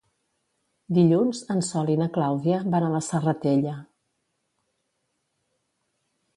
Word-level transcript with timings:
Dilluns 0.97 1.41
en 1.55 1.61
Sol 1.67 1.91
i 1.97 1.99
na 1.99 2.07
Clàudia 2.17 2.63
van 2.77 2.87
a 2.87 2.91
la 2.95 3.03
Serratella. 3.09 3.77